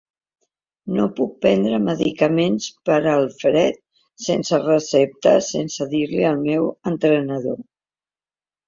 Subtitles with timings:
[0.93, 3.79] No puc prendre medicaments per al fred
[4.29, 7.63] sense recepta sense dir-li al meu entrenador.